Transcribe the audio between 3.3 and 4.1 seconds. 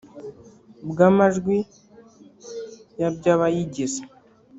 abayigize